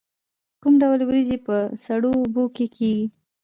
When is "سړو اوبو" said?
1.85-2.43